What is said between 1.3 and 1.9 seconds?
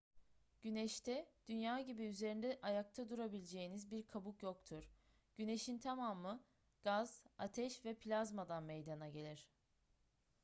dünya